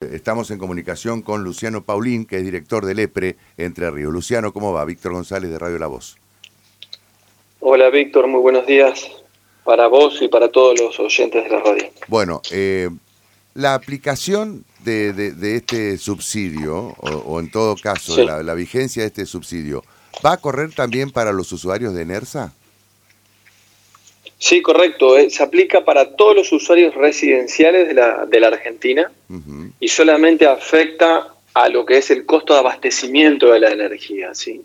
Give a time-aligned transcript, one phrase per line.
[0.00, 4.10] Estamos en comunicación con Luciano Paulín, que es director del EPRE Entre Ríos.
[4.10, 4.82] Luciano, ¿cómo va?
[4.86, 6.16] Víctor González de Radio La Voz.
[7.58, 9.10] Hola Víctor, muy buenos días
[9.62, 11.90] para vos y para todos los oyentes de la radio.
[12.08, 12.88] Bueno, eh,
[13.52, 19.84] la aplicación de, este subsidio, o, en todo caso la, la vigencia de este subsidio,
[20.24, 22.54] ¿va a correr también para los usuarios de NERSA?
[24.38, 25.18] Sí, correcto.
[25.18, 29.12] Eh, se aplica para todos los usuarios residenciales de la, de la Argentina
[29.80, 34.34] y solamente afecta a lo que es el costo de abastecimiento de la energía.
[34.34, 34.62] ¿sí?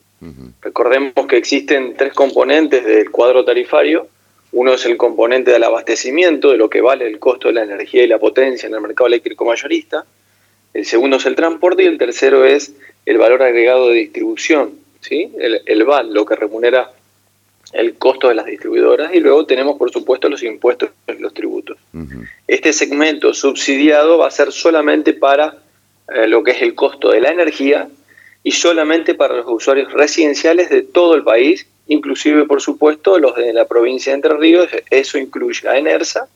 [0.62, 4.08] Recordemos que existen tres componentes del cuadro tarifario.
[4.52, 8.04] Uno es el componente del abastecimiento, de lo que vale el costo de la energía
[8.04, 10.06] y la potencia en el mercado eléctrico mayorista.
[10.74, 12.74] El segundo es el transporte y el tercero es
[13.06, 15.32] el valor agregado de distribución, ¿sí?
[15.40, 16.92] el, el VAL, lo que remunera
[17.76, 21.78] el costo de las distribuidoras y luego tenemos por supuesto los impuestos y los tributos.
[22.48, 25.58] Este segmento subsidiado va a ser solamente para
[26.14, 27.90] eh, lo que es el costo de la energía
[28.44, 33.52] y solamente para los usuarios residenciales de todo el país, inclusive por supuesto los de
[33.52, 36.28] la provincia de Entre Ríos, eso incluye a Enersa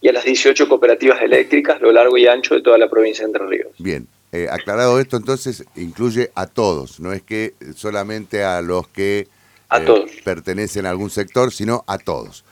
[0.00, 3.24] y a las 18 cooperativas eléctricas a lo largo y ancho de toda la provincia
[3.24, 3.72] de Entre Ríos.
[3.78, 9.26] Bien, eh, aclarado esto entonces incluye a todos, no es que solamente a los que
[9.74, 10.10] a eh, todos.
[10.24, 12.44] pertenecen a algún sector, sino a todos.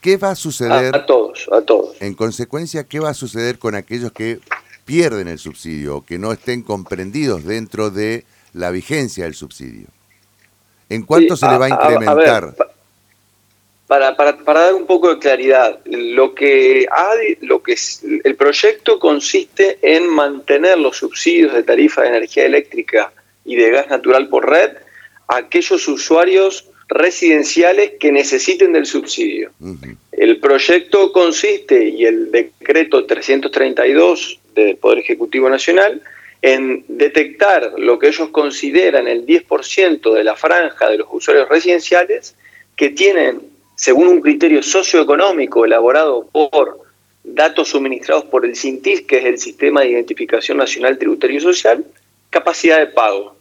[0.00, 0.94] ¿Qué va a suceder?
[0.94, 2.00] A, todos, a todos.
[2.00, 4.38] En consecuencia, ¿qué va a suceder con aquellos que
[4.84, 9.88] pierden el subsidio, que no estén comprendidos dentro de la vigencia del subsidio?
[10.88, 12.54] ¿En cuánto se le va a incrementar?
[13.86, 16.86] para, para, para, dar un poco de claridad, lo que,
[17.40, 17.76] lo que
[18.24, 23.12] el proyecto consiste en mantener los subsidios de tarifa de energía eléctrica
[23.44, 24.70] y de gas natural por red
[25.36, 29.52] aquellos usuarios residenciales que necesiten del subsidio.
[30.12, 36.02] El proyecto consiste, y el decreto 332 del Poder Ejecutivo Nacional,
[36.42, 42.34] en detectar lo que ellos consideran el 10% de la franja de los usuarios residenciales
[42.76, 43.40] que tienen,
[43.76, 46.80] según un criterio socioeconómico elaborado por
[47.22, 51.84] datos suministrados por el CINTIS, que es el Sistema de Identificación Nacional Tributario y Social,
[52.30, 53.36] capacidad de pago.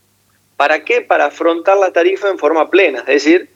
[0.60, 1.00] ¿Para qué?
[1.00, 3.48] Para afrontar la tarifa en forma plena, es decir,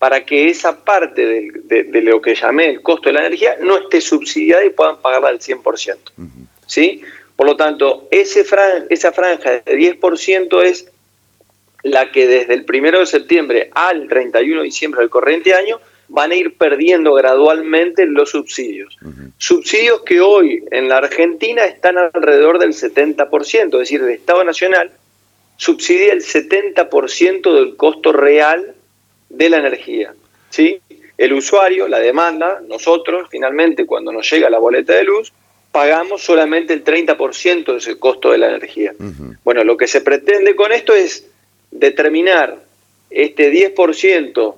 [0.00, 4.00] para que esa parte de, lo que llamé el costo de la energía no esté
[4.00, 5.96] subsidiada y puedan pagarla al 100%.
[6.66, 7.02] ¿sí?
[7.36, 8.44] Por lo tanto, ese
[8.88, 10.90] esa franja de 10% es
[11.84, 16.32] la que desde el 1 de septiembre al 31 de diciembre del corriente año van
[16.32, 18.98] a ir perdiendo gradualmente los subsidios.
[19.38, 24.90] Subsidios que hoy en la Argentina están alrededor del 70%, es decir, el Estado Nacional
[25.60, 28.74] subsidia el 70% del costo real
[29.28, 30.14] de la energía.
[30.48, 30.80] ¿sí?
[31.18, 35.34] El usuario, la demanda, nosotros, finalmente, cuando nos llega la boleta de luz,
[35.70, 38.94] pagamos solamente el 30% de ese costo de la energía.
[39.44, 41.26] Bueno, lo que se pretende con esto es
[41.70, 42.56] determinar
[43.10, 44.54] este 10%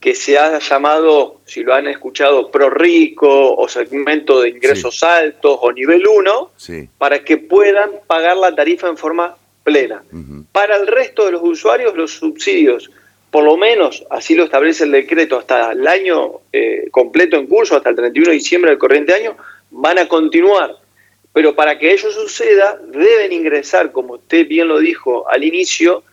[0.00, 5.58] que se ha llamado, si lo han escuchado, pro rico o segmento de ingresos altos
[5.62, 6.50] o nivel 1,
[6.98, 10.02] para que puedan pagar la tarifa en forma plena.
[10.52, 12.90] Para el resto de los usuarios, los subsidios,
[13.30, 17.76] por lo menos así lo establece el decreto, hasta el año eh, completo en curso,
[17.76, 19.36] hasta el 31 de diciembre del corriente año,
[19.70, 20.76] van a continuar.
[21.32, 26.04] Pero para que ello suceda, deben ingresar, como usted bien lo dijo al inicio,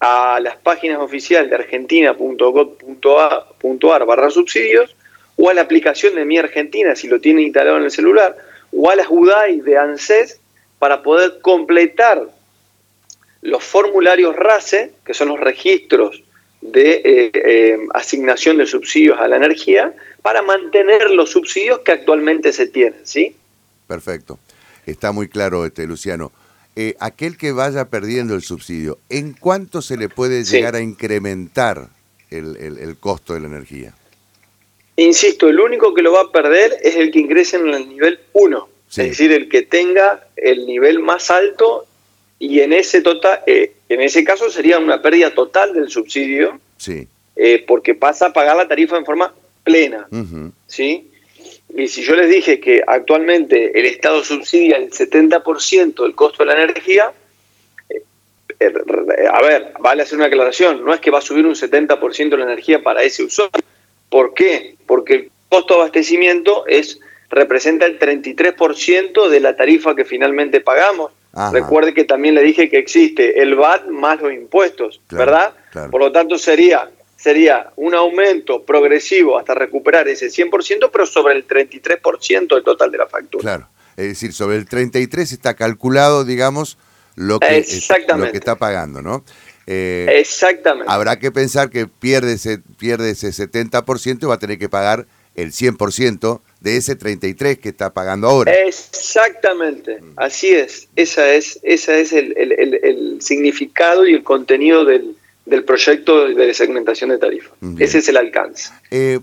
[0.00, 4.94] a las páginas oficiales de argentina.gov.ar barra subsidios
[5.36, 8.36] o a la aplicación de Mi Argentina, si lo tiene instalado en el celular,
[8.72, 10.40] o a las UDAI de ANSES
[10.78, 12.28] para poder completar
[13.46, 16.22] los formularios RACE, que son los registros
[16.60, 22.52] de eh, eh, asignación de subsidios a la energía, para mantener los subsidios que actualmente
[22.52, 23.36] se tienen, ¿sí?
[23.86, 24.38] Perfecto.
[24.84, 26.32] Está muy claro, este Luciano.
[26.74, 31.88] Eh, aquel que vaya perdiendo el subsidio, ¿en cuánto se le puede llegar a incrementar
[32.30, 33.94] el, costo de la energía?
[34.96, 38.20] Insisto, el único que lo va a perder es el que ingrese en el nivel
[38.32, 41.86] 1, es decir, el que tenga el nivel más alto
[42.38, 47.06] y en ese total, eh, en ese caso sería una pérdida total del subsidio, sí.
[47.34, 50.08] Eh, porque pasa a pagar la tarifa en forma plena,
[50.66, 51.10] ¿sí?
[51.74, 56.46] Y si yo les dije que actualmente el Estado subsidia el 70% del costo de
[56.46, 57.12] la energía,
[57.90, 58.72] eh,
[59.30, 62.44] a ver, vale hacer una aclaración, no es que va a subir un 70% la
[62.44, 63.62] energía para ese usuario.
[64.08, 64.76] ¿Por qué?
[64.86, 71.12] Porque el costo de abastecimiento es representa el 33% de la tarifa que finalmente pagamos.
[71.52, 75.52] Recuerde que también le dije que existe el VAT más los impuestos, ¿verdad?
[75.90, 81.46] Por lo tanto sería sería un aumento progresivo hasta recuperar ese 100%, pero sobre el
[81.46, 83.42] 33% del total de la factura.
[83.42, 83.68] Claro.
[83.96, 86.76] Es decir, sobre el 33 está calculado, digamos,
[87.14, 87.64] lo que,
[88.16, 89.24] lo que está pagando, ¿no?
[89.66, 90.92] Eh, Exactamente.
[90.92, 95.06] Habrá que pensar que pierde ese, pierde ese 70% y va a tener que pagar
[95.34, 98.52] el 100% de ese 33 que está pagando ahora.
[98.52, 100.88] Exactamente, así es.
[100.96, 107.10] Esa es, esa es el, el, significado y el contenido del, del, proyecto de segmentación
[107.10, 107.50] de tarifa.
[107.78, 108.70] Ese es el alcance.
[108.90, 109.20] Eh,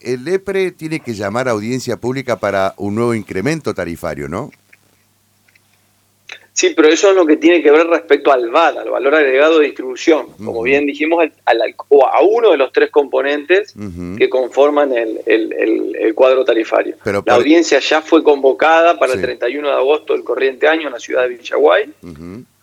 [0.00, 4.50] el EPRE tiene que llamar a audiencia pública para un nuevo incremento tarifario, ¿no?
[6.56, 9.58] Sí, pero eso es lo que tiene que ver respecto al VAD, al valor agregado
[9.58, 10.28] de distribución.
[10.42, 13.74] Como bien dijimos, a uno de los tres componentes
[14.16, 16.96] que conforman el, cuadro tarifario.
[17.04, 20.98] la audiencia ya fue convocada para el 31 de agosto del corriente año en la
[20.98, 21.90] ciudad de Villaguay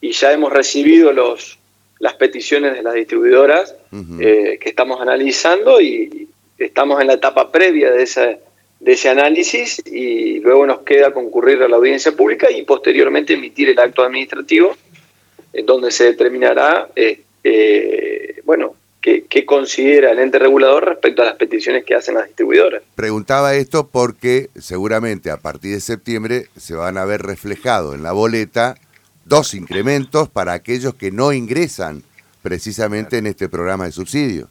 [0.02, 1.60] y ya hemos recibido los,
[2.00, 3.76] las peticiones de las distribuidoras
[4.20, 8.40] eh, que estamos analizando y estamos en la etapa previa de esa
[8.84, 13.70] de ese análisis y luego nos queda concurrir a la audiencia pública y posteriormente emitir
[13.70, 14.76] el acto administrativo
[15.54, 21.36] en donde se determinará eh, eh, bueno qué, considera el ente regulador respecto a las
[21.36, 22.84] peticiones que hacen las distribuidoras.
[22.96, 28.12] Preguntaba esto porque seguramente a partir de septiembre se van a ver reflejados en la
[28.12, 28.76] boleta
[29.24, 32.04] dos incrementos para aquellos que no ingresan
[32.42, 34.50] precisamente en este programa de subsidio.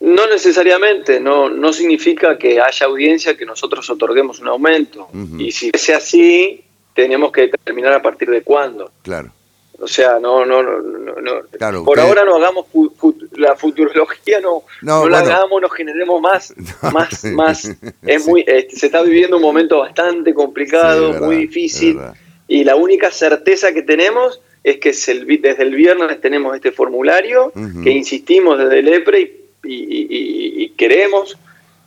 [0.00, 5.08] No necesariamente, no, no significa que haya audiencia que nosotros otorguemos un aumento.
[5.38, 6.64] Y si es así,
[6.94, 8.90] tenemos que determinar a partir de cuándo.
[9.02, 9.30] Claro.
[9.78, 10.80] O sea, no, no, no,
[11.20, 11.84] no.
[11.84, 12.66] por ahora no hagamos
[13.32, 16.54] la futurología, no, no, la hagamos, nos generemos más,
[16.92, 17.70] más, más.
[18.02, 21.98] Es muy, este, se está viviendo un momento bastante complicado, muy difícil,
[22.48, 27.52] y la única certeza que tenemos es que desde el viernes tenemos este formulario,
[27.84, 31.36] que insistimos desde el EPRE y y, queremos,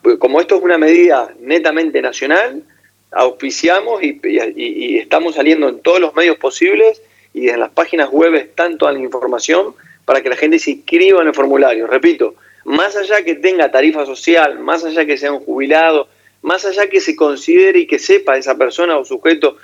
[0.02, 2.64] pues, como esto es una medida netamente nacional,
[3.12, 7.02] auspiciamos y, estamos saliendo en todos los medios posibles
[7.34, 9.74] y en las páginas web están toda la información
[10.06, 11.88] para que la gente se inscriba en el formulario.
[11.88, 12.36] Repito,
[12.66, 16.08] más allá que tenga tarifa social, más allá que sea un jubilado,
[16.42, 19.58] más allá que se considere y que sepa esa persona o sujeto,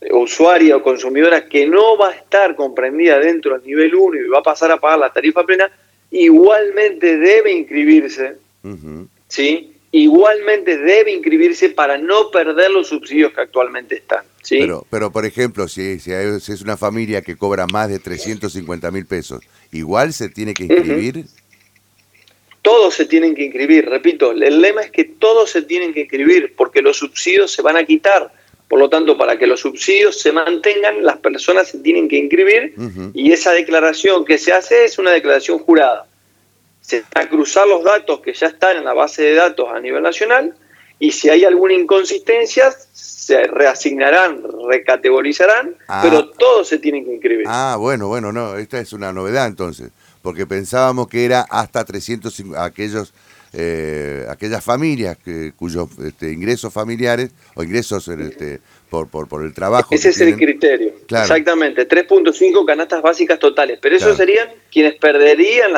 [0.00, 4.28] eh, usuaria o consumidora que no va a estar comprendida dentro del nivel 1 y
[4.28, 5.70] va a pasar a pagar la tarifa plena,
[6.14, 8.36] igualmente debe inscribirse,
[9.28, 9.72] ¿sí?
[9.90, 14.24] Igualmente debe inscribirse para no perder los subsidios que actualmente están.
[14.42, 14.58] ¿sí?
[14.58, 19.06] Pero, pero, por ejemplo, si, si, es una familia que cobra más de 350 mil
[19.06, 21.26] pesos, ¿igual se tiene que inscribir?
[22.62, 26.54] Todos se tienen que inscribir, repito, el lema es que todos se tienen que inscribir
[26.56, 28.32] porque los subsidios se van a quitar
[28.68, 32.74] por lo tanto, para que los subsidios se mantengan, las personas se tienen que inscribir
[33.12, 36.06] y esa declaración que se hace es una declaración jurada.
[36.80, 39.80] Se van a cruzar los datos que ya están en la base de datos a
[39.80, 40.54] nivel nacional
[40.98, 46.00] y si hay alguna inconsistencia se reasignarán, recategorizarán, ah.
[46.02, 47.46] pero todos se tienen que inscribir.
[47.48, 49.90] Ah, bueno, bueno, no, esta es una novedad entonces,
[50.22, 53.14] porque pensábamos que era hasta 300 aquellos
[53.56, 58.60] eh, aquellas familias que, cuyos este, ingresos familiares o ingresos este,
[58.90, 59.94] por, por, el trabajo.
[59.94, 60.92] Ese es el criterio.
[61.08, 65.72] Exactamente, 3.5 canastas básicas totales, pero esos serían quienes perderían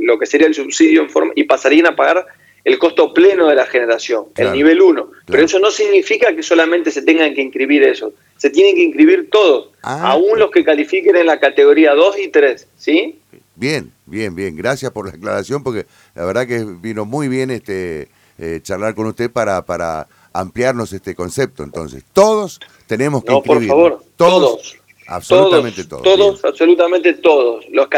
[0.00, 2.26] lo que sería el subsidio en forma, y pasarían a pagar
[2.64, 5.10] el costo pleno de la generación, el nivel 1.
[5.26, 9.30] Pero eso no significa que solamente se tengan que inscribir eso, se tienen que inscribir
[9.30, 13.18] todos, ah, aún los que califiquen en la categoría 2 y 3, ¿sí?
[13.58, 14.54] Bien, bien, bien.
[14.54, 19.06] Gracias por la aclaración porque la verdad que vino muy bien este eh, charlar con
[19.06, 21.64] usted para, para ampliarnos este concepto.
[21.64, 24.78] Entonces, todos tenemos que no, por favor, todos.
[25.08, 26.02] Absolutamente todos.
[26.02, 27.64] Todos, absolutamente todos.
[27.70, 27.88] Los,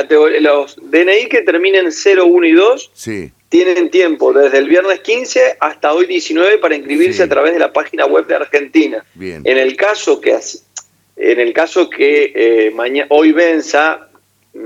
[0.40, 3.33] los DNI que terminen 0, 1 y 2 sí.
[3.49, 7.73] tienen tiempo desde el viernes 15 hasta hoy 19 para inscribirse a través de la
[7.73, 9.05] página web de Argentina.
[9.14, 9.43] Bien.
[9.45, 10.38] En el caso que,
[11.17, 14.10] en el caso que eh, mañana, hoy venza,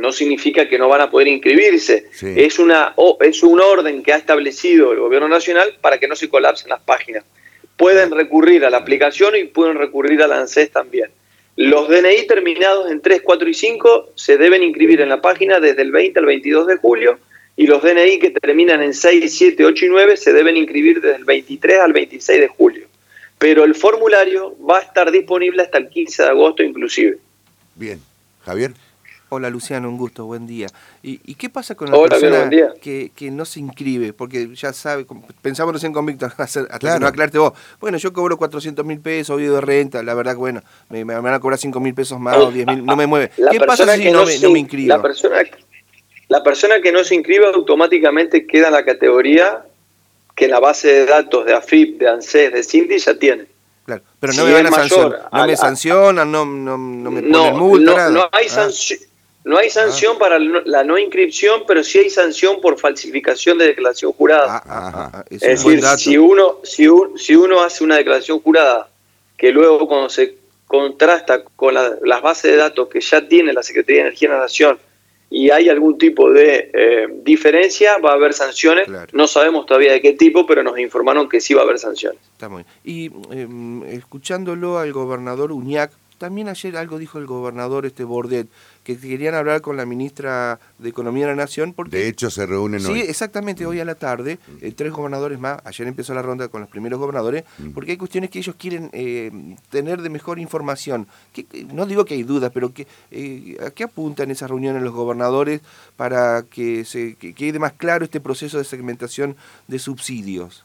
[0.04, 2.06] no significa que no van a poder inscribirse.
[2.20, 6.28] Es, una, es un orden que ha establecido el gobierno nacional para que no se
[6.28, 7.24] colapsen las páginas.
[7.76, 11.10] Pueden recurrir a la aplicación y pueden recurrir al ANSES también.
[11.56, 15.82] Los DNI terminados en 3, 4 y 5 se deben inscribir en la página desde
[15.82, 17.18] el 20 al 22 de julio
[17.56, 21.16] y los DNI que terminan en 6, 7, 8 y 9 se deben inscribir desde
[21.16, 22.86] el 23 al 26 de julio.
[23.38, 27.18] Pero el formulario va a estar disponible hasta el 15 de agosto inclusive.
[27.74, 28.00] Bien.
[28.44, 28.72] Javier.
[29.30, 30.66] Hola Luciano, un gusto, buen día.
[31.02, 32.48] ¿Y, qué pasa con la persona
[32.80, 34.12] que, no se inscribe?
[34.12, 35.06] Porque ya sabe,
[35.42, 37.52] pensamos recién con Víctor, hasta que no aclarte vos.
[37.80, 41.34] Bueno, yo cobro 400 mil pesos, vivo de renta, la verdad que bueno, me, van
[41.34, 43.30] a cobrar 5 mil pesos más o 10 mil, no me mueve.
[43.50, 44.88] ¿Qué pasa si no, me, no, inscribo?
[44.88, 45.36] La persona,
[46.28, 49.64] la persona que no se inscribe automáticamente queda en la categoría
[50.36, 53.46] que la base de datos de AFIP, de ANSES, de CINDI ya tiene.
[53.86, 57.56] Claro, pero no me van a sancionar, no me sancionan, no, no, no me ponen
[57.56, 58.50] multa, no, hay ah.
[58.50, 59.00] sanción.
[59.44, 64.12] No hay sanción para la no inscripción, pero sí hay sanción por falsificación de declaración
[64.12, 64.62] jurada.
[64.66, 68.88] Ah, ah, es, decir, si uno, si, si uno hace una declaración jurada
[69.36, 70.36] que luego cuando se
[70.66, 74.40] contrasta con las bases de datos que ya tiene la Secretaría de Energía de la
[74.40, 74.78] Nación
[75.30, 78.88] y hay algún tipo de eh, diferencia, va a haber sanciones.
[79.12, 82.20] No sabemos todavía de qué tipo, pero nos informaron que sí va a haber sanciones.
[82.32, 88.04] Está muy Y em, escuchándolo al gobernador Uñac, también ayer algo dijo el gobernador este
[88.04, 88.46] Bordet,
[88.84, 91.72] que querían hablar con la ministra de Economía de la Nación.
[91.72, 92.94] Porque, de hecho, se reúnen hoy.
[92.94, 96.60] Sí, exactamente, hoy a la tarde, eh, tres gobernadores más, ayer empezó la ronda con
[96.60, 97.70] los primeros gobernadores, mm.
[97.70, 101.08] porque hay cuestiones que ellos quieren eh, tener de mejor información.
[101.32, 104.92] Que, no digo que hay dudas, pero que, eh, ¿a qué apuntan esas reuniones los
[104.92, 105.62] gobernadores
[105.96, 109.36] para que, se, que quede más claro este proceso de segmentación
[109.66, 110.64] de subsidios?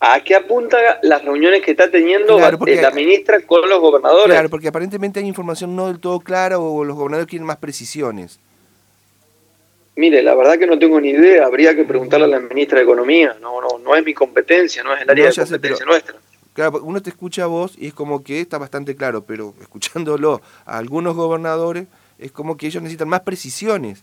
[0.00, 4.26] ¿A qué apunta las reuniones que está teniendo la ministra con los gobernadores?
[4.26, 8.38] Claro, porque aparentemente hay información no del todo clara o los gobernadores quieren más precisiones.
[9.96, 12.84] Mire, la verdad que no tengo ni idea, habría que preguntarle a la ministra de
[12.84, 16.16] Economía, no no no es mi competencia, no es el área de competencia nuestra.
[16.52, 20.40] Claro, uno te escucha a vos y es como que está bastante claro, pero escuchándolo
[20.66, 21.86] a algunos gobernadores
[22.18, 24.02] es como que ellos necesitan más precisiones.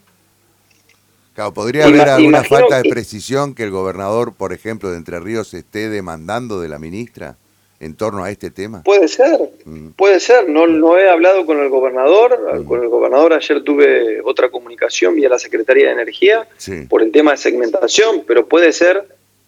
[1.41, 5.55] Claro, ¿podría haber alguna falta de precisión que el gobernador, por ejemplo, de Entre Ríos
[5.55, 7.36] esté demandando de la ministra
[7.79, 8.83] en torno a este tema?
[8.83, 9.89] Puede ser, mm.
[9.95, 10.48] puede ser.
[10.48, 12.60] No, no he hablado con el gobernador.
[12.62, 12.65] Mm.
[12.65, 16.48] Con el gobernador ayer tuve otra comunicación vía la Secretaría de Energía
[16.88, 19.07] por el tema de segmentación, pero puede ser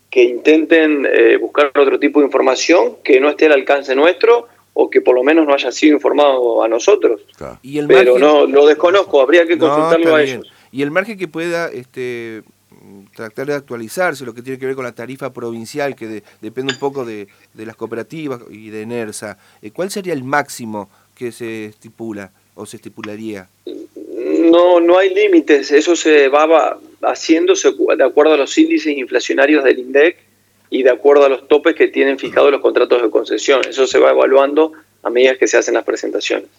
[0.10, 4.90] que intenten eh, buscar otro tipo de información que no esté al alcance nuestro o
[4.90, 7.22] que por lo menos no haya sido informado a nosotros.
[7.88, 12.42] pero no lo desconozco, habría que consultarlo a ellos y el margen que pueda este,
[13.16, 16.80] tratar de actualizarse, lo que tiene que ver con la tarifa provincial, que depende un
[16.80, 22.32] poco de, las cooperativas y de NERSA, eh, ¿cuál sería el máximo que se estipula
[22.56, 23.48] o se estipularía?
[23.66, 29.78] No, no hay límites, eso se va haciendo de acuerdo a los índices inflacionarios del
[29.78, 30.18] INDEC
[30.72, 33.62] y de acuerdo a los topes que tienen fijados los contratos de concesión.
[33.70, 34.72] Eso se va evaluando
[35.04, 36.50] a medida que se hacen las presentaciones.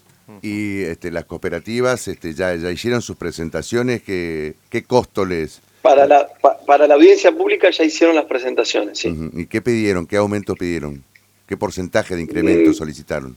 [0.42, 5.60] Y este, las cooperativas este, ya, ya hicieron sus presentaciones, ¿qué, qué costo les...?
[5.82, 6.28] Para la,
[6.66, 9.14] para la audiencia pública ya hicieron las presentaciones, sí.
[9.34, 10.06] ¿Y qué pidieron?
[10.06, 11.04] ¿Qué aumento pidieron?
[11.46, 12.74] ¿Qué porcentaje de incremento mm.
[12.74, 13.36] solicitaron?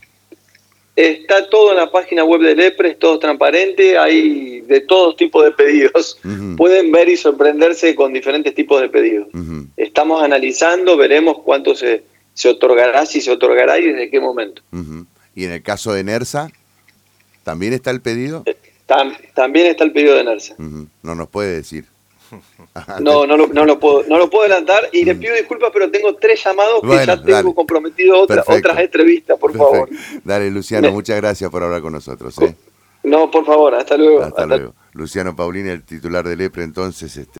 [0.96, 5.44] Está todo en la página web del EPRE, es todo transparente, hay de todos tipos
[5.44, 6.18] de pedidos.
[6.58, 9.28] Pueden ver y sorprenderse con diferentes tipos de pedidos.
[9.78, 12.04] Estamos analizando, veremos cuánto se,
[12.34, 14.64] se otorgará, si se otorgará y desde qué momento.
[15.36, 16.50] ¿Y en el caso de NERSA?
[17.48, 18.44] ¿También está el pedido?
[18.46, 18.58] Eh,
[19.34, 20.56] también está el pedido de NERSA.
[20.58, 21.86] No nos puede decir.
[23.00, 25.90] No, no lo, no lo puedo, no lo puedo adelantar y le pido disculpas, pero
[25.90, 28.46] tengo tres llamados que ya tengo comprometido otras
[28.80, 29.90] entrevistas, por favor.
[30.26, 32.38] Dale, Luciano, muchas gracias por hablar con nosotros.
[32.40, 32.54] ¿eh?
[33.04, 34.24] No, por favor, hasta luego.
[34.24, 34.74] Hasta, luego.
[34.92, 37.16] Luciano Paulini, el titular del EPRE, entonces.
[37.16, 37.32] Este...